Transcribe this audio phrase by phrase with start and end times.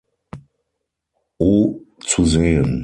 [1.39, 2.79] Oh zu sehen.